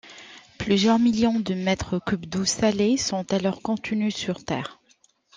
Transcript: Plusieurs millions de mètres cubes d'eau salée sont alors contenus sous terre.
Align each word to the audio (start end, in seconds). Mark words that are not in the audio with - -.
Plusieurs 0.57 0.97
millions 0.97 1.39
de 1.39 1.53
mètres 1.53 1.99
cubes 2.03 2.25
d'eau 2.25 2.43
salée 2.43 2.97
sont 2.97 3.23
alors 3.33 3.61
contenus 3.61 4.15
sous 4.15 4.33
terre. 4.33 4.79